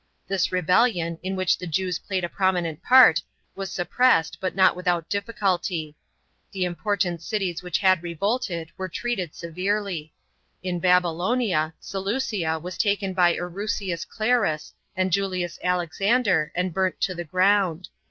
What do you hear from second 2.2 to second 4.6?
a prominent part, was suppressed, but